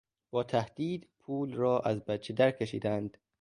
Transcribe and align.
با 0.31 0.43
تهدید 0.43 1.09
پول 1.19 1.53
را 1.53 1.79
از 1.79 2.05
بچه 2.05 2.33
درکشیدند. 2.33 3.17